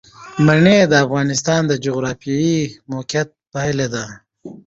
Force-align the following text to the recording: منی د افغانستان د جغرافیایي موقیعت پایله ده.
منی 0.45 0.77
د 0.87 0.93
افغانستان 1.05 1.61
د 1.67 1.73
جغرافیایي 1.85 2.59
موقیعت 2.91 3.29
پایله 3.53 3.87
ده. 3.93 4.05